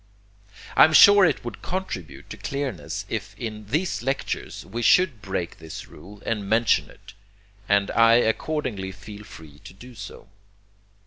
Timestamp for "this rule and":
5.59-6.49